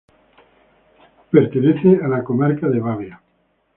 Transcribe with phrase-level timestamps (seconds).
[1.29, 3.21] Pertenece a la comarca de Babia.